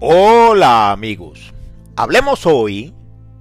Hola 0.00 0.92
amigos, 0.92 1.54
hablemos 1.96 2.44
hoy, 2.44 2.92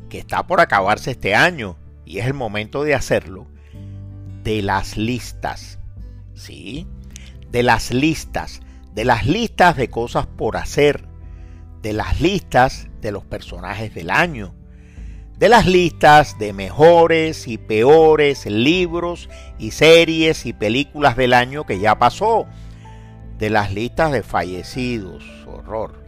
que 0.10 0.19
está 0.19 0.47
por 0.47 0.62
acabarse 0.62 1.12
este 1.12 1.35
año 1.35 1.76
y 2.06 2.19
es 2.19 2.26
el 2.26 2.33
momento 2.33 2.83
de 2.83 2.96
hacerlo, 2.96 3.47
de 4.44 4.62
las 4.62 4.96
listas. 4.96 5.79
¿Sí? 6.35 6.87
De 7.51 7.63
las 7.63 7.92
listas, 7.92 8.62
de 8.94 9.06
las 9.06 9.26
listas 9.26 9.76
de 9.76 9.90
cosas 9.90 10.25
por 10.25 10.57
hacer, 10.57 11.05
de 11.81 11.94
las 11.94 12.21
listas 12.21 12.87
de 13.01 13.12
los 13.12 13.25
personajes 13.25 13.94
del 13.94 14.10
año, 14.10 14.55
de 15.37 15.49
las 15.49 15.67
listas 15.67 16.39
de 16.39 16.53
mejores 16.53 17.48
y 17.48 17.57
peores 17.57 18.45
libros 18.45 19.30
y 19.59 19.71
series 19.71 20.45
y 20.45 20.53
películas 20.53 21.17
del 21.17 21.34
año 21.34 21.66
que 21.66 21.80
ya 21.80 21.99
pasó, 21.99 22.48
de 23.38 23.50
las 23.50 23.73
listas 23.73 24.12
de 24.12 24.23
fallecidos, 24.23 25.23
horror 25.46 26.04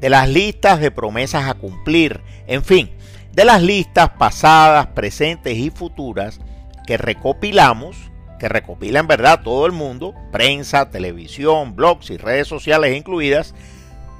de 0.00 0.10
las 0.10 0.28
listas 0.28 0.80
de 0.80 0.90
promesas 0.90 1.48
a 1.48 1.54
cumplir, 1.54 2.20
en 2.46 2.64
fin, 2.64 2.90
de 3.32 3.44
las 3.44 3.62
listas 3.62 4.10
pasadas, 4.10 4.88
presentes 4.88 5.56
y 5.56 5.70
futuras 5.70 6.40
que 6.86 6.96
recopilamos, 6.96 7.96
que 8.38 8.48
recopila 8.48 9.00
en 9.00 9.06
verdad 9.06 9.42
todo 9.42 9.66
el 9.66 9.72
mundo, 9.72 10.14
prensa, 10.32 10.90
televisión, 10.90 11.74
blogs 11.74 12.10
y 12.10 12.18
redes 12.18 12.48
sociales 12.48 12.96
incluidas, 12.96 13.54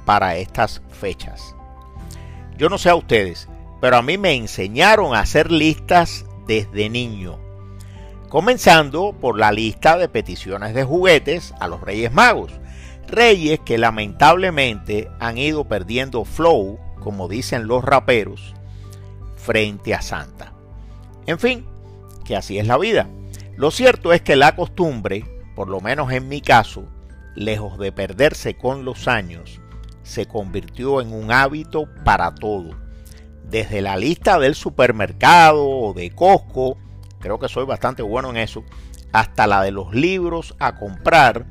para 0.05 0.37
estas 0.37 0.81
fechas. 0.89 1.55
Yo 2.57 2.69
no 2.69 2.77
sé 2.77 2.89
a 2.89 2.95
ustedes, 2.95 3.47
pero 3.81 3.97
a 3.97 4.01
mí 4.01 4.17
me 4.17 4.33
enseñaron 4.33 5.13
a 5.13 5.19
hacer 5.19 5.51
listas 5.51 6.25
desde 6.47 6.89
niño. 6.89 7.39
Comenzando 8.29 9.13
por 9.13 9.39
la 9.39 9.53
lista 9.53 9.97
de 9.97 10.09
peticiones 10.09 10.73
de 10.73 10.83
juguetes 10.83 11.53
a 11.59 11.67
los 11.67 11.79
Reyes 11.79 12.11
Magos, 12.11 12.51
Reyes 13.07 13.61
que 13.61 13.77
lamentablemente 13.77 15.09
han 15.19 15.37
ido 15.37 15.65
perdiendo 15.65 16.25
flow, 16.25 16.77
como 16.99 17.29
dicen 17.29 17.67
los 17.67 17.85
raperos, 17.85 18.53
frente 19.37 19.93
a 19.93 20.01
Santa. 20.01 20.51
En 21.25 21.39
fin, 21.39 21.65
que 22.25 22.35
así 22.35 22.59
es 22.59 22.67
la 22.67 22.77
vida. 22.77 23.07
Lo 23.55 23.71
cierto 23.71 24.11
es 24.11 24.21
que 24.21 24.35
la 24.35 24.57
costumbre, 24.57 25.23
por 25.55 25.69
lo 25.69 25.79
menos 25.79 26.11
en 26.11 26.27
mi 26.27 26.41
caso, 26.41 26.83
lejos 27.33 27.79
de 27.79 27.93
perderse 27.93 28.57
con 28.57 28.83
los 28.83 29.07
años, 29.07 29.61
se 30.03 30.25
convirtió 30.25 30.99
en 30.99 31.13
un 31.13 31.31
hábito 31.31 31.87
para 32.03 32.35
todo. 32.35 32.71
Desde 33.49 33.81
la 33.81 33.95
lista 33.95 34.37
del 34.37 34.55
supermercado 34.55 35.65
o 35.65 35.93
de 35.93 36.11
Costco, 36.11 36.77
creo 37.19 37.39
que 37.39 37.49
soy 37.49 37.65
bastante 37.65 38.01
bueno 38.01 38.29
en 38.29 38.37
eso, 38.37 38.63
hasta 39.11 39.47
la 39.47 39.61
de 39.63 39.71
los 39.71 39.93
libros 39.93 40.55
a 40.59 40.75
comprar 40.75 41.45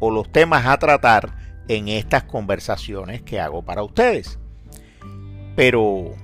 o 0.00 0.10
los 0.10 0.30
temas 0.30 0.66
a 0.66 0.78
tratar 0.78 1.36
en 1.68 1.88
estas 1.88 2.24
conversaciones 2.24 3.22
que 3.22 3.40
hago 3.40 3.62
para 3.62 3.82
ustedes. 3.82 4.38
Pero, 5.54 6.14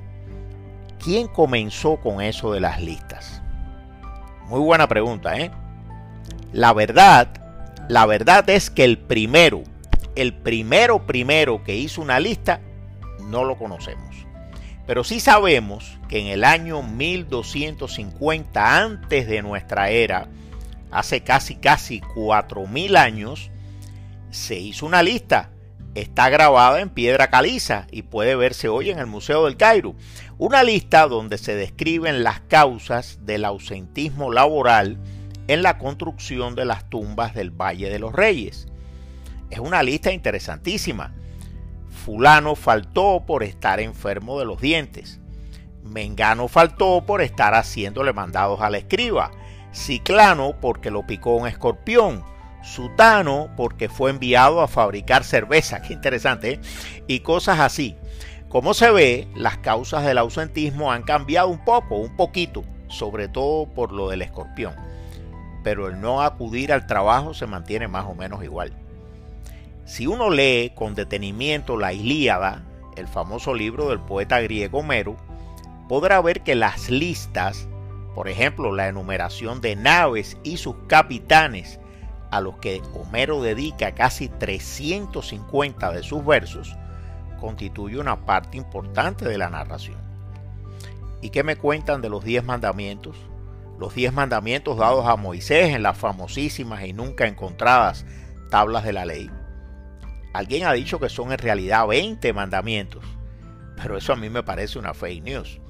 ¿quién 1.02 1.28
comenzó 1.28 1.98
con 1.98 2.20
eso 2.20 2.52
de 2.52 2.60
las 2.60 2.82
listas? 2.82 3.42
Muy 4.46 4.60
buena 4.60 4.88
pregunta, 4.88 5.36
¿eh? 5.36 5.50
La 6.52 6.72
verdad, 6.72 7.28
la 7.88 8.06
verdad 8.06 8.48
es 8.48 8.70
que 8.70 8.84
el 8.84 8.98
primero, 8.98 9.62
el 10.16 10.34
primero 10.34 11.06
primero 11.06 11.62
que 11.62 11.76
hizo 11.76 12.00
una 12.00 12.18
lista, 12.18 12.60
no 13.24 13.44
lo 13.44 13.56
conocemos. 13.56 14.27
Pero 14.88 15.04
sí 15.04 15.20
sabemos 15.20 15.98
que 16.08 16.18
en 16.18 16.28
el 16.28 16.44
año 16.44 16.82
1250 16.82 18.82
antes 18.82 19.28
de 19.28 19.42
nuestra 19.42 19.90
era, 19.90 20.28
hace 20.90 21.22
casi 21.22 21.56
casi 21.56 22.00
4000 22.00 22.96
años, 22.96 23.50
se 24.30 24.58
hizo 24.58 24.86
una 24.86 25.02
lista. 25.02 25.50
Está 25.94 26.30
grabada 26.30 26.80
en 26.80 26.88
piedra 26.88 27.28
caliza 27.28 27.86
y 27.90 28.00
puede 28.00 28.34
verse 28.34 28.70
hoy 28.70 28.88
en 28.88 28.98
el 28.98 29.04
Museo 29.04 29.44
del 29.44 29.58
Cairo. 29.58 29.94
Una 30.38 30.62
lista 30.62 31.06
donde 31.06 31.36
se 31.36 31.54
describen 31.54 32.24
las 32.24 32.40
causas 32.40 33.18
del 33.26 33.44
ausentismo 33.44 34.32
laboral 34.32 34.96
en 35.48 35.62
la 35.62 35.76
construcción 35.76 36.54
de 36.54 36.64
las 36.64 36.88
tumbas 36.88 37.34
del 37.34 37.50
Valle 37.50 37.90
de 37.90 37.98
los 37.98 38.14
Reyes. 38.14 38.68
Es 39.50 39.58
una 39.58 39.82
lista 39.82 40.12
interesantísima. 40.12 41.12
Fulano 42.08 42.54
faltó 42.54 43.24
por 43.26 43.42
estar 43.42 43.80
enfermo 43.80 44.38
de 44.38 44.46
los 44.46 44.62
dientes. 44.62 45.20
Mengano 45.82 46.48
faltó 46.48 47.04
por 47.04 47.20
estar 47.20 47.52
haciéndole 47.52 48.14
mandados 48.14 48.62
al 48.62 48.76
escriba. 48.76 49.30
Ciclano 49.74 50.54
porque 50.58 50.90
lo 50.90 51.06
picó 51.06 51.36
un 51.36 51.46
escorpión. 51.46 52.24
Sutano 52.62 53.50
porque 53.58 53.90
fue 53.90 54.08
enviado 54.08 54.62
a 54.62 54.68
fabricar 54.68 55.22
cerveza, 55.22 55.82
qué 55.86 55.92
interesante, 55.92 56.52
¿eh? 56.52 56.60
y 57.06 57.20
cosas 57.20 57.60
así. 57.60 57.94
Como 58.48 58.72
se 58.72 58.90
ve, 58.90 59.28
las 59.36 59.58
causas 59.58 60.02
del 60.06 60.16
ausentismo 60.16 60.90
han 60.90 61.02
cambiado 61.02 61.48
un 61.48 61.62
poco, 61.62 61.96
un 61.96 62.16
poquito, 62.16 62.64
sobre 62.88 63.28
todo 63.28 63.66
por 63.66 63.92
lo 63.92 64.08
del 64.08 64.22
escorpión, 64.22 64.74
pero 65.62 65.88
el 65.88 66.00
no 66.00 66.22
acudir 66.22 66.72
al 66.72 66.86
trabajo 66.86 67.34
se 67.34 67.46
mantiene 67.46 67.86
más 67.86 68.06
o 68.06 68.14
menos 68.14 68.42
igual. 68.42 68.72
Si 69.88 70.06
uno 70.06 70.28
lee 70.28 70.72
con 70.74 70.94
detenimiento 70.94 71.78
la 71.78 71.94
Ilíada, 71.94 72.62
el 72.94 73.08
famoso 73.08 73.54
libro 73.54 73.88
del 73.88 73.98
poeta 73.98 74.38
griego 74.38 74.80
Homero, 74.80 75.16
podrá 75.88 76.20
ver 76.20 76.42
que 76.42 76.54
las 76.54 76.90
listas, 76.90 77.66
por 78.14 78.28
ejemplo 78.28 78.70
la 78.70 78.88
enumeración 78.88 79.62
de 79.62 79.76
naves 79.76 80.36
y 80.42 80.58
sus 80.58 80.76
capitanes, 80.88 81.80
a 82.30 82.42
los 82.42 82.58
que 82.58 82.82
Homero 82.92 83.40
dedica 83.40 83.94
casi 83.94 84.28
350 84.28 85.90
de 85.90 86.02
sus 86.02 86.22
versos, 86.22 86.76
constituye 87.40 87.98
una 87.98 88.26
parte 88.26 88.58
importante 88.58 89.26
de 89.26 89.38
la 89.38 89.48
narración. 89.48 89.96
¿Y 91.22 91.30
qué 91.30 91.42
me 91.42 91.56
cuentan 91.56 92.02
de 92.02 92.10
los 92.10 92.22
diez 92.22 92.44
mandamientos? 92.44 93.16
Los 93.78 93.94
diez 93.94 94.12
mandamientos 94.12 94.76
dados 94.76 95.06
a 95.06 95.16
Moisés 95.16 95.74
en 95.74 95.82
las 95.82 95.96
famosísimas 95.96 96.84
y 96.84 96.92
nunca 96.92 97.26
encontradas 97.26 98.04
tablas 98.50 98.84
de 98.84 98.92
la 98.92 99.06
ley. 99.06 99.30
Alguien 100.32 100.66
ha 100.66 100.72
dicho 100.72 101.00
que 101.00 101.08
son 101.08 101.32
en 101.32 101.38
realidad 101.38 101.86
20 101.86 102.32
mandamientos, 102.32 103.04
pero 103.76 103.96
eso 103.96 104.12
a 104.12 104.16
mí 104.16 104.28
me 104.28 104.42
parece 104.42 104.78
una 104.78 104.94
fake 104.94 105.22
news. 105.22 105.60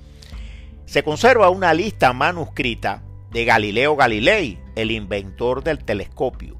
Se 0.84 1.02
conserva 1.02 1.50
una 1.50 1.74
lista 1.74 2.12
manuscrita 2.12 3.02
de 3.30 3.44
Galileo 3.44 3.94
Galilei, 3.94 4.58
el 4.74 4.90
inventor 4.90 5.62
del 5.62 5.84
telescopio, 5.84 6.56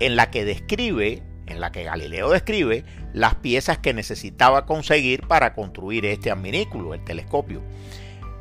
en 0.00 0.16
la 0.16 0.30
que 0.30 0.44
describe, 0.44 1.22
en 1.46 1.60
la 1.60 1.72
que 1.72 1.84
Galileo 1.84 2.30
describe 2.30 2.84
las 3.14 3.36
piezas 3.36 3.78
que 3.78 3.94
necesitaba 3.94 4.66
conseguir 4.66 5.26
para 5.26 5.54
construir 5.54 6.04
este 6.06 6.30
adminículo, 6.30 6.92
el 6.92 7.04
telescopio. 7.04 7.62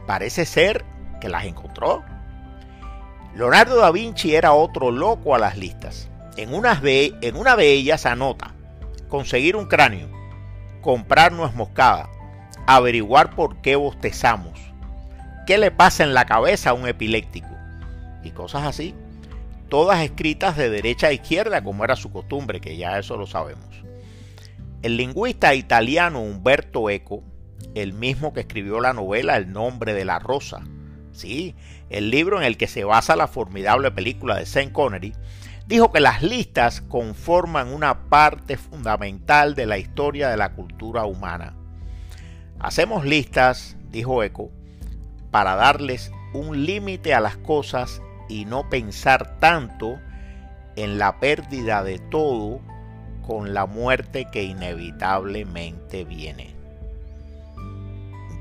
Parece 0.05 0.45
ser 0.45 0.83
que 1.21 1.29
las 1.29 1.45
encontró. 1.45 2.03
Leonardo 3.35 3.77
da 3.77 3.91
Vinci 3.91 4.35
era 4.35 4.53
otro 4.53 4.91
loco 4.91 5.35
a 5.35 5.39
las 5.39 5.57
listas. 5.57 6.09
En, 6.35 6.53
unas 6.53 6.81
en 6.83 7.35
una 7.35 7.55
de 7.55 7.71
ellas 7.71 8.05
anota 8.05 8.56
conseguir 9.07 9.55
un 9.55 9.65
cráneo, 9.65 10.09
comprar 10.81 11.31
nuez 11.31 11.53
moscada, 11.53 12.09
averiguar 12.65 13.35
por 13.35 13.57
qué 13.61 13.75
bostezamos, 13.75 14.59
qué 15.45 15.57
le 15.57 15.71
pasa 15.71 16.03
en 16.03 16.13
la 16.13 16.25
cabeza 16.25 16.71
a 16.71 16.73
un 16.73 16.87
epiléptico, 16.87 17.49
y 18.23 18.31
cosas 18.31 18.63
así, 18.63 18.93
todas 19.69 20.01
escritas 20.01 20.57
de 20.57 20.69
derecha 20.69 21.07
a 21.07 21.13
izquierda 21.13 21.63
como 21.63 21.83
era 21.83 21.95
su 21.95 22.11
costumbre, 22.11 22.61
que 22.61 22.77
ya 22.77 22.97
eso 22.99 23.17
lo 23.17 23.27
sabemos. 23.27 23.65
El 24.81 24.97
lingüista 24.97 25.55
italiano 25.55 26.21
Umberto 26.21 26.89
Eco, 26.89 27.23
el 27.73 27.93
mismo 27.93 28.33
que 28.33 28.41
escribió 28.41 28.79
la 28.79 28.93
novela 28.93 29.37
El 29.37 29.51
nombre 29.51 29.93
de 29.93 30.05
la 30.05 30.19
rosa, 30.19 30.63
sí, 31.11 31.55
el 31.89 32.11
libro 32.11 32.37
en 32.37 32.43
el 32.43 32.57
que 32.57 32.67
se 32.67 32.83
basa 32.83 33.15
la 33.15 33.27
formidable 33.27 33.91
película 33.91 34.37
de 34.37 34.45
Sean 34.45 34.69
Connery, 34.69 35.13
dijo 35.67 35.91
que 35.91 35.99
las 35.99 36.23
listas 36.23 36.81
conforman 36.81 37.73
una 37.73 38.09
parte 38.09 38.57
fundamental 38.57 39.53
de 39.53 39.65
la 39.65 39.77
historia 39.77 40.29
de 40.29 40.37
la 40.37 40.53
cultura 40.53 41.05
humana. 41.05 41.55
Hacemos 42.59 43.05
listas, 43.05 43.75
dijo 43.91 44.23
Eco, 44.23 44.49
para 45.29 45.55
darles 45.55 46.11
un 46.33 46.65
límite 46.65 47.13
a 47.13 47.19
las 47.19 47.37
cosas 47.37 48.01
y 48.29 48.45
no 48.45 48.69
pensar 48.69 49.39
tanto 49.39 49.99
en 50.75 50.97
la 50.97 51.19
pérdida 51.19 51.83
de 51.83 51.99
todo 51.99 52.61
con 53.25 53.53
la 53.53 53.65
muerte 53.65 54.27
que 54.31 54.43
inevitablemente 54.43 56.05
viene. 56.05 56.56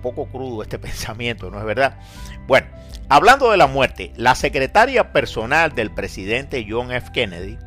Poco 0.06 0.26
crudo 0.26 0.62
este 0.62 0.78
pensamiento, 0.78 1.50
¿no 1.50 1.58
es 1.58 1.64
verdad? 1.64 1.98
Bueno, 2.46 2.68
hablando 3.08 3.50
de 3.50 3.56
la 3.56 3.66
muerte, 3.66 4.12
la 4.14 4.36
secretaria 4.36 5.12
personal 5.12 5.74
del 5.74 5.90
presidente 5.90 6.64
John 6.68 6.92
F. 6.92 7.10
Kennedy, 7.12 7.58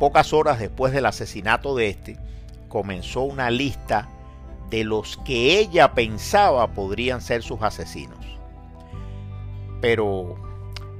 pocas 0.00 0.32
horas 0.32 0.58
después 0.58 0.94
del 0.94 1.04
asesinato 1.04 1.76
de 1.76 1.90
este, 1.90 2.16
comenzó 2.68 3.20
una 3.20 3.50
lista 3.50 4.08
de 4.70 4.84
los 4.84 5.18
que 5.26 5.58
ella 5.58 5.92
pensaba 5.92 6.68
podrían 6.68 7.20
ser 7.20 7.42
sus 7.42 7.60
asesinos. 7.60 8.24
Pero 9.82 10.36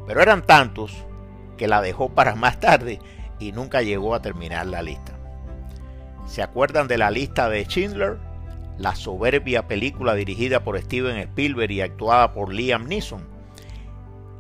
pero 0.07 0.21
eran 0.21 0.45
tantos 0.45 0.93
que 1.57 1.67
la 1.67 1.81
dejó 1.81 2.11
para 2.11 2.35
más 2.35 2.61
tarde 2.61 2.99
y 3.39 3.53
nunca 3.53 3.81
llegó 3.81 4.15
a 4.15 4.21
terminar 4.21 4.67
la 4.67 4.83
lista. 4.83 5.15
¿Se 6.27 6.43
acuerdan 6.43 6.89
de 6.89 6.99
la 6.99 7.11
lista 7.11 7.49
de 7.49 7.65
Schindler? 7.65 8.34
La 8.79 8.97
soberbia 8.97 9.69
película 9.69 10.15
dirigida 10.15 10.65
por 10.65 10.81
Steven 10.81 11.17
Spielberg 11.17 11.71
y 11.71 11.81
actuada 11.81 12.33
por 12.33 12.53
Liam 12.53 12.87
Neeson. 12.87 13.25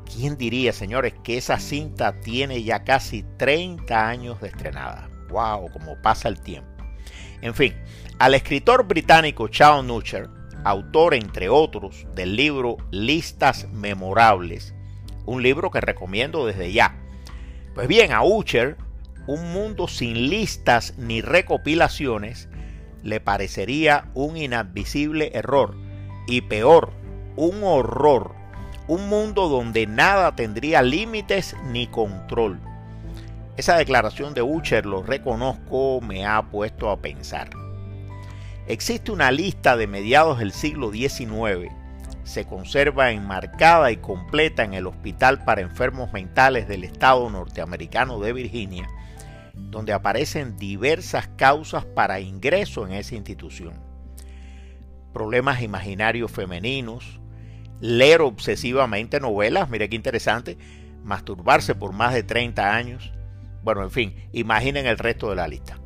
¿Quién 0.04 0.36
diría, 0.36 0.72
señores, 0.72 1.14
que 1.22 1.36
esa 1.36 1.58
cinta 1.58 2.20
tiene 2.20 2.62
ya 2.62 2.84
casi 2.84 3.24
30 3.36 4.08
años 4.08 4.40
de 4.40 4.48
estrenada? 4.48 5.08
¡Wow! 5.30 5.70
Como 5.72 6.00
pasa 6.02 6.28
el 6.28 6.40
tiempo. 6.40 6.68
En 7.42 7.54
fin, 7.54 7.74
al 8.18 8.34
escritor 8.34 8.86
británico 8.86 9.48
Charles 9.48 9.84
Nucher, 9.84 10.28
autor 10.64 11.14
entre 11.14 11.48
otros 11.48 12.06
del 12.14 12.36
libro 12.36 12.76
Listas 12.90 13.68
Memorables, 13.72 14.74
un 15.26 15.42
libro 15.42 15.70
que 15.70 15.80
recomiendo 15.80 16.46
desde 16.46 16.72
ya. 16.72 16.96
Pues 17.74 17.88
bien, 17.88 18.12
a 18.12 18.24
Ucher, 18.24 18.76
un 19.26 19.52
mundo 19.52 19.88
sin 19.88 20.28
listas 20.28 20.94
ni 20.96 21.20
recopilaciones 21.22 22.48
le 23.04 23.20
parecería 23.20 24.06
un 24.14 24.36
inadmisible 24.36 25.30
error 25.34 25.76
y 26.26 26.40
peor, 26.40 26.90
un 27.36 27.62
horror, 27.62 28.34
un 28.88 29.08
mundo 29.08 29.48
donde 29.48 29.86
nada 29.86 30.34
tendría 30.34 30.82
límites 30.82 31.54
ni 31.70 31.86
control. 31.86 32.58
Esa 33.56 33.76
declaración 33.76 34.34
de 34.34 34.42
Ucher, 34.42 34.84
lo 34.84 35.04
reconozco, 35.04 36.00
me 36.00 36.26
ha 36.26 36.42
puesto 36.42 36.90
a 36.90 36.96
pensar. 36.96 37.50
Existe 38.66 39.12
una 39.12 39.30
lista 39.30 39.76
de 39.76 39.86
mediados 39.86 40.40
del 40.40 40.50
siglo 40.50 40.90
XIX 40.90 41.70
se 42.24 42.46
conserva 42.46 43.10
enmarcada 43.10 43.92
y 43.92 43.98
completa 43.98 44.64
en 44.64 44.74
el 44.74 44.86
Hospital 44.86 45.44
para 45.44 45.60
Enfermos 45.60 46.12
Mentales 46.12 46.66
del 46.66 46.82
Estado 46.82 47.28
norteamericano 47.30 48.18
de 48.18 48.32
Virginia, 48.32 48.88
donde 49.54 49.92
aparecen 49.92 50.56
diversas 50.56 51.28
causas 51.36 51.84
para 51.84 52.20
ingreso 52.20 52.86
en 52.86 52.92
esa 52.92 53.14
institución. 53.14 53.74
Problemas 55.12 55.62
imaginarios 55.62 56.30
femeninos, 56.30 57.20
leer 57.80 58.20
obsesivamente 58.20 59.20
novelas, 59.20 59.70
mire 59.70 59.88
qué 59.88 59.96
interesante, 59.96 60.58
masturbarse 61.04 61.74
por 61.74 61.92
más 61.92 62.14
de 62.14 62.22
30 62.22 62.74
años, 62.74 63.12
bueno, 63.62 63.82
en 63.82 63.90
fin, 63.90 64.14
imaginen 64.32 64.86
el 64.86 64.98
resto 64.98 65.30
de 65.30 65.36
la 65.36 65.48
lista. 65.48 65.78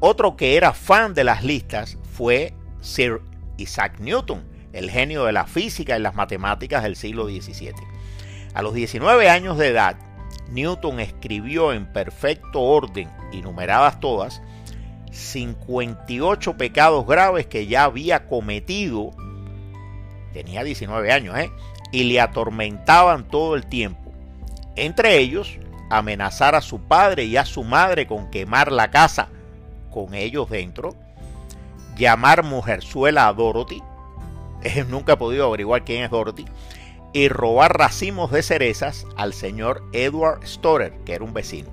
Otro 0.00 0.36
que 0.36 0.56
era 0.56 0.72
fan 0.72 1.12
de 1.12 1.24
las 1.24 1.44
listas 1.44 1.98
fue 2.12 2.54
Sir 2.80 3.20
Isaac 3.58 3.98
Newton, 3.98 4.44
el 4.72 4.90
genio 4.90 5.24
de 5.24 5.32
la 5.32 5.46
física 5.46 5.98
y 5.98 6.00
las 6.00 6.14
matemáticas 6.14 6.82
del 6.82 6.96
siglo 6.96 7.26
XVII. 7.26 7.74
A 8.54 8.62
los 8.62 8.74
19 8.74 9.28
años 9.28 9.58
de 9.58 9.68
edad, 9.68 9.96
Newton 10.50 11.00
escribió 11.00 11.72
en 11.72 11.86
perfecto 11.86 12.62
orden 12.62 13.10
y 13.32 13.42
numeradas 13.42 14.00
todas 14.00 14.40
58 15.10 16.56
pecados 16.56 17.06
graves 17.06 17.46
que 17.46 17.66
ya 17.66 17.84
había 17.84 18.26
cometido, 18.28 19.10
tenía 20.32 20.62
19 20.64 21.12
años, 21.12 21.36
¿eh? 21.38 21.50
y 21.92 22.04
le 22.04 22.20
atormentaban 22.20 23.28
todo 23.28 23.54
el 23.54 23.66
tiempo. 23.66 24.12
Entre 24.76 25.18
ellos, 25.18 25.58
amenazar 25.90 26.54
a 26.54 26.60
su 26.60 26.80
padre 26.80 27.24
y 27.24 27.36
a 27.36 27.44
su 27.44 27.64
madre 27.64 28.06
con 28.06 28.30
quemar 28.30 28.70
la 28.70 28.90
casa 28.90 29.28
con 29.90 30.14
ellos 30.14 30.48
dentro, 30.50 30.94
llamar 31.96 32.44
mujerzuela 32.44 33.26
a 33.26 33.32
Dorothy, 33.32 33.82
nunca 34.88 35.14
he 35.14 35.16
podido 35.16 35.46
averiguar 35.46 35.84
quién 35.84 36.04
es 36.04 36.10
Dorothy, 36.10 36.44
y 37.12 37.28
robar 37.28 37.78
racimos 37.78 38.30
de 38.30 38.42
cerezas 38.42 39.06
al 39.16 39.32
señor 39.32 39.82
Edward 39.92 40.46
Storer, 40.46 40.92
que 41.04 41.14
era 41.14 41.24
un 41.24 41.34
vecino. 41.34 41.70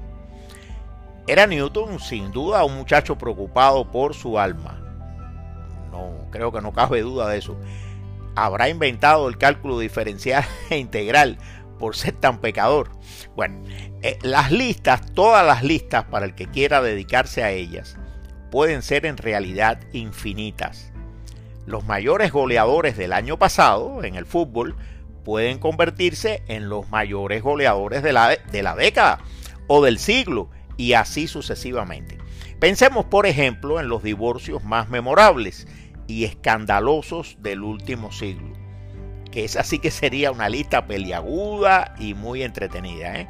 Era 1.28 1.48
Newton 1.48 2.00
sin 2.00 2.32
duda 2.32 2.64
un 2.64 2.76
muchacho 2.76 3.18
preocupado 3.18 3.92
por 3.92 4.14
su 4.14 4.38
alma. 4.40 4.80
No, 5.92 6.30
creo 6.30 6.52
que 6.52 6.62
no 6.62 6.72
cabe 6.72 7.02
duda 7.02 7.30
de 7.30 7.40
eso. 7.40 7.58
Habrá 8.36 8.70
inventado 8.70 9.28
el 9.28 9.38
cálculo 9.38 9.80
diferencial 9.80 10.46
e 10.70 10.78
integral 10.78 11.38
por 11.80 11.96
ser 11.96 12.14
tan 12.14 12.40
pecador. 12.40 12.90
Bueno, 13.36 13.64
eh, 14.02 14.18
las 14.22 14.52
listas, 14.52 15.14
todas 15.14 15.46
las 15.46 15.64
listas 15.64 16.06
para 16.06 16.26
el 16.26 16.36
que 16.36 16.48
quiera 16.48 16.82
dedicarse 16.82 17.44
a 17.44 17.52
ellas, 17.52 17.98
pueden 18.52 18.82
ser 18.82 19.06
en 19.06 19.18
realidad 19.18 19.80
infinitas. 19.94 20.92
Los 21.66 21.86
mayores 21.86 22.32
goleadores 22.32 22.96
del 22.96 23.12
año 23.12 23.40
pasado 23.40 24.04
en 24.04 24.16
el 24.16 24.26
fútbol 24.26 24.76
pueden 25.26 25.60
convertirse 25.60 26.44
en 26.48 26.70
los 26.70 26.90
mayores 26.90 27.44
goleadores 27.44 28.02
de 28.02 28.14
la, 28.14 28.30
de 28.30 28.64
la 28.64 28.76
década 28.76 29.20
o 29.68 29.84
del 29.84 30.00
siglo 30.00 30.50
y 30.78 30.94
así 30.94 31.28
sucesivamente. 31.28 32.18
Pensemos 32.60 33.06
por 33.06 33.26
ejemplo 33.26 33.82
en 33.82 33.90
los 33.90 34.04
divorcios 34.04 34.64
más 34.64 34.88
memorables 34.90 35.68
y 36.08 36.24
escandalosos 36.24 37.38
del 37.42 37.64
último 37.64 38.12
siglo, 38.12 38.56
que 39.32 39.44
esa 39.44 39.64
sí 39.64 39.80
que 39.80 39.92
sería 39.92 40.32
una 40.32 40.48
lista 40.48 40.86
peliaguda 40.86 41.96
y 42.00 42.14
muy 42.14 42.44
entretenida. 42.44 43.20
¿eh? 43.20 43.28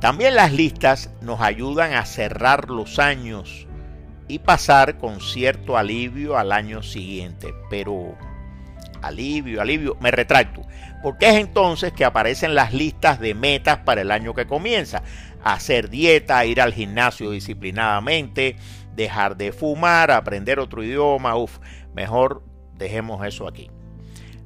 También 0.00 0.36
las 0.36 0.52
listas 0.52 1.10
nos 1.22 1.40
ayudan 1.40 1.94
a 1.94 2.04
cerrar 2.04 2.70
los 2.70 2.98
años 2.98 3.66
y 4.28 4.38
pasar 4.38 4.98
con 4.98 5.20
cierto 5.20 5.76
alivio 5.76 6.38
al 6.38 6.52
año 6.52 6.82
siguiente. 6.82 7.52
Pero 7.68 8.16
alivio, 9.02 9.60
alivio, 9.60 9.96
me 10.00 10.10
retracto. 10.10 10.62
Porque 11.02 11.28
es 11.30 11.36
entonces 11.36 11.92
que 11.92 12.04
aparecen 12.04 12.54
las 12.54 12.72
listas 12.74 13.20
de 13.20 13.34
metas 13.34 13.78
para 13.78 14.02
el 14.02 14.10
año 14.10 14.34
que 14.34 14.46
comienza. 14.46 15.02
Hacer 15.42 15.88
dieta, 15.88 16.44
ir 16.44 16.60
al 16.60 16.74
gimnasio 16.74 17.30
disciplinadamente, 17.30 18.56
dejar 18.94 19.36
de 19.36 19.52
fumar, 19.52 20.10
aprender 20.10 20.60
otro 20.60 20.82
idioma. 20.82 21.36
Uf, 21.36 21.58
mejor 21.94 22.44
dejemos 22.74 23.26
eso 23.26 23.48
aquí. 23.48 23.70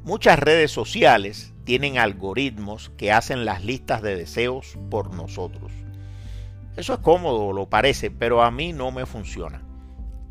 Muchas 0.05 0.39
redes 0.39 0.71
sociales 0.71 1.55
tienen 1.65 1.99
algoritmos 1.99 2.91
que 2.91 3.11
hacen 3.11 3.45
las 3.45 3.65
listas 3.65 4.03
de 4.03 4.17
deseos 4.17 4.79
por 4.91 5.15
nosotros. 5.15 5.73
Eso 6.77 6.95
es 6.95 7.01
cómodo, 7.01 7.53
lo 7.53 7.71
parece, 7.71 8.11
pero 8.11 8.43
a 8.43 8.51
mí 8.51 8.73
no 8.73 8.91
me 8.91 9.07
funciona. 9.07 9.63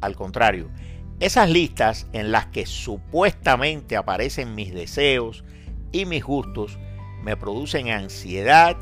Al 0.02 0.16
contrario, 0.16 0.70
esas 1.26 1.50
listas 1.50 2.06
en 2.12 2.34
las 2.34 2.48
que 2.48 2.66
supuestamente 2.66 3.96
aparecen 3.96 4.56
mis 4.56 4.74
deseos 4.74 5.46
y 5.94 6.06
mis 6.06 6.22
gustos 6.22 6.78
me 7.24 7.38
producen 7.38 7.90
ansiedad 7.90 8.76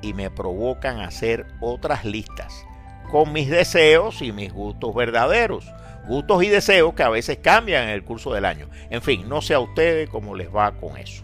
y 0.00 0.14
me 0.14 0.30
provocan 0.30 1.00
hacer 1.00 1.46
otras 1.60 2.06
listas 2.06 2.64
con 3.10 3.34
mis 3.34 3.50
deseos 3.50 4.22
y 4.22 4.32
mis 4.32 4.50
gustos 4.50 4.94
verdaderos. 4.94 5.70
Gustos 6.08 6.42
y 6.42 6.48
deseos 6.48 6.94
que 6.94 7.02
a 7.02 7.10
veces 7.10 7.38
cambian 7.42 7.84
en 7.84 7.90
el 7.90 8.02
curso 8.02 8.32
del 8.32 8.46
año. 8.46 8.70
En 8.88 9.02
fin, 9.02 9.28
no 9.28 9.42
sé 9.42 9.52
a 9.52 9.60
ustedes 9.60 10.08
cómo 10.08 10.34
les 10.34 10.54
va 10.54 10.72
con 10.72 10.96
eso. 10.96 11.22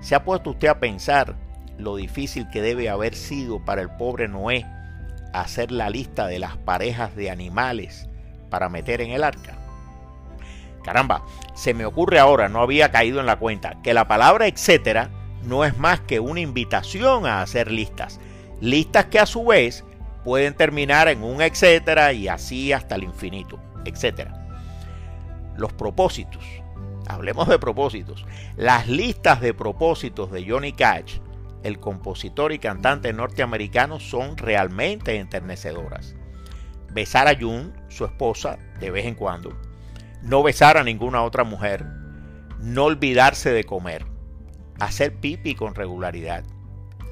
¿Se 0.00 0.14
ha 0.14 0.22
puesto 0.22 0.50
usted 0.50 0.68
a 0.68 0.80
pensar 0.80 1.34
lo 1.78 1.96
difícil 1.96 2.46
que 2.50 2.60
debe 2.60 2.90
haber 2.90 3.14
sido 3.14 3.64
para 3.64 3.80
el 3.80 3.88
pobre 3.88 4.28
Noé 4.28 4.66
hacer 5.32 5.72
la 5.72 5.88
lista 5.88 6.26
de 6.26 6.40
las 6.40 6.58
parejas 6.58 7.16
de 7.16 7.30
animales 7.30 8.06
para 8.50 8.68
meter 8.68 9.00
en 9.00 9.10
el 9.10 9.24
arca. 9.24 9.58
Caramba, 10.86 11.24
se 11.54 11.74
me 11.74 11.84
ocurre 11.84 12.20
ahora, 12.20 12.48
no 12.48 12.60
había 12.60 12.92
caído 12.92 13.18
en 13.18 13.26
la 13.26 13.40
cuenta, 13.40 13.82
que 13.82 13.92
la 13.92 14.06
palabra 14.06 14.46
etcétera 14.46 15.10
no 15.42 15.64
es 15.64 15.76
más 15.78 16.00
que 16.00 16.20
una 16.20 16.40
invitación 16.40 17.26
a 17.26 17.42
hacer 17.42 17.72
listas. 17.72 18.20
Listas 18.60 19.06
que 19.06 19.18
a 19.18 19.26
su 19.26 19.44
vez 19.44 19.84
pueden 20.24 20.54
terminar 20.54 21.08
en 21.08 21.24
un 21.24 21.42
etcétera 21.42 22.12
y 22.12 22.28
así 22.28 22.72
hasta 22.72 22.94
el 22.94 23.04
infinito, 23.04 23.58
etcétera. 23.84 24.46
Los 25.56 25.72
propósitos. 25.72 26.44
Hablemos 27.08 27.48
de 27.48 27.58
propósitos. 27.58 28.24
Las 28.56 28.86
listas 28.88 29.40
de 29.40 29.54
propósitos 29.54 30.30
de 30.30 30.48
Johnny 30.48 30.72
Cash, 30.72 31.18
el 31.62 31.80
compositor 31.80 32.52
y 32.52 32.58
cantante 32.60 33.12
norteamericano, 33.12 33.98
son 33.98 34.36
realmente 34.36 35.16
enternecedoras 35.16 36.14
besar 36.96 37.28
a 37.28 37.38
Jun, 37.38 37.74
su 37.88 38.06
esposa, 38.06 38.58
de 38.80 38.90
vez 38.90 39.04
en 39.04 39.14
cuando, 39.14 39.54
no 40.22 40.42
besar 40.42 40.78
a 40.78 40.82
ninguna 40.82 41.22
otra 41.22 41.44
mujer, 41.44 41.84
no 42.58 42.84
olvidarse 42.84 43.52
de 43.52 43.64
comer, 43.64 44.06
hacer 44.80 45.14
pipi 45.14 45.54
con 45.54 45.74
regularidad, 45.74 46.42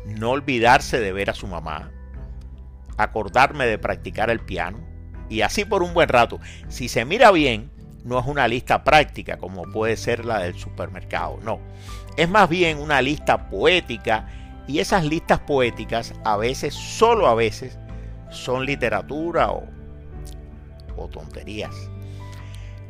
no 0.07 0.31
olvidarse 0.31 1.01
de 1.01 1.13
ver 1.13 1.29
a 1.29 1.35
su 1.35 1.47
mamá, 1.47 1.93
acordarme 2.97 3.67
de 3.67 3.77
practicar 3.77 4.31
el 4.31 4.41
piano, 4.41 4.79
y 5.29 5.43
así 5.43 5.67
por 5.67 5.83
un 5.83 5.93
buen 5.93 6.09
rato. 6.09 6.41
Si 6.69 6.89
se 6.89 7.05
mira 7.05 7.31
bien, 7.31 7.71
no 8.05 8.19
es 8.19 8.27
una 8.27 8.49
lista 8.49 8.85
práctica 8.85 9.37
como 9.37 9.65
puede 9.65 9.99
ser 9.99 10.25
la 10.25 10.39
del 10.39 10.59
supermercado, 10.59 11.39
no. 11.43 11.61
Es 12.17 12.29
más 12.29 12.49
bien 12.49 12.79
una 12.79 13.03
lista 13.03 13.51
poética. 13.51 14.29
Y 14.67 14.79
esas 14.79 15.05
listas 15.05 15.41
poéticas 15.41 16.15
a 16.25 16.39
veces, 16.39 16.73
solo 16.73 17.27
a 17.27 17.35
veces, 17.35 17.79
son 18.31 18.65
literatura 18.65 19.51
o, 19.51 19.74
o 20.97 21.09
tonterías. 21.09 21.75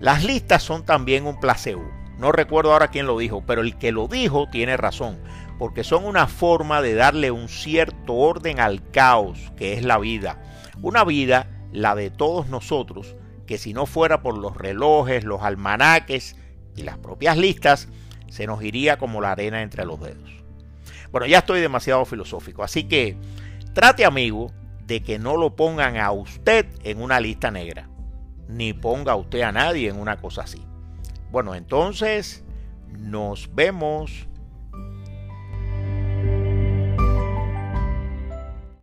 Las 0.00 0.25
listas 0.25 0.62
son 0.62 0.84
también 0.84 1.26
un 1.26 1.38
placebo. 1.40 1.88
No 2.18 2.32
recuerdo 2.32 2.73
ahora 2.73 2.88
quién 2.88 3.06
lo 3.06 3.18
dijo, 3.18 3.42
pero 3.46 3.62
el 3.62 3.76
que 3.76 3.92
lo 3.92 4.06
dijo 4.06 4.49
tiene 4.50 4.76
razón, 4.76 5.18
porque 5.58 5.84
son 5.84 6.04
una 6.04 6.26
forma 6.26 6.82
de 6.82 6.94
darle 6.94 7.30
un 7.30 7.49
cierto 7.49 8.14
orden 8.14 8.61
al 8.61 8.88
caos 8.90 9.52
que 9.56 9.73
es 9.73 9.84
la 9.84 9.99
vida. 9.99 10.40
Una 10.82 11.04
vida 11.04 11.49
la 11.73 11.94
de 11.94 12.11
todos 12.11 12.49
nosotros, 12.49 13.16
que 13.46 13.58
si 13.58 13.75
no 13.75 13.87
fuera 13.87 14.23
por 14.23 14.38
los 14.38 14.56
relojes, 14.56 15.25
los 15.25 15.42
almanaques 15.42 16.37
y 16.76 16.82
las 16.82 16.99
propias 16.99 17.37
listas, 17.37 17.88
se 18.28 18.46
nos 18.46 18.62
iría 18.62 18.96
como 18.96 19.20
la 19.20 19.32
arena 19.32 19.62
entre 19.62 19.84
los 19.84 20.00
dedos. 20.00 20.30
Bueno, 21.11 21.26
ya 21.26 21.38
estoy 21.38 21.61
demasiado 21.61 22.04
filosófico, 22.04 22.64
así 22.64 22.84
que 22.84 23.16
trate 23.73 24.04
amigo 24.04 24.50
de 24.87 25.02
que 25.02 25.18
no 25.18 25.37
lo 25.37 25.54
pongan 25.54 25.96
a 25.96 26.11
usted 26.11 26.66
en 26.82 27.00
una 27.00 27.20
lista 27.20 27.50
negra, 27.50 27.88
ni 28.49 28.73
ponga 28.73 29.17
usted 29.17 29.43
a 29.43 29.53
nadie 29.53 29.89
en 29.89 29.99
una 29.99 30.21
cosa 30.21 30.43
así. 30.43 30.65
Bueno, 31.31 31.55
entonces 31.55 32.45
nos 32.99 33.55
vemos. 33.55 34.29